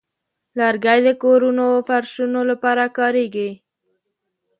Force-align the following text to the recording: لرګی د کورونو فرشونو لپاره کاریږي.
لرګی 0.59 0.99
د 1.07 1.09
کورونو 1.23 1.65
فرشونو 1.87 2.41
لپاره 2.51 2.83
کاریږي. 2.97 3.49